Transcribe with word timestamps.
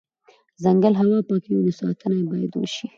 ځنګل 0.63 0.93
هوا 1.01 1.19
پاکوي، 1.27 1.57
نو 1.65 1.71
ساتنه 1.79 2.15
یې 2.19 2.23
بایدوشي 2.29 2.85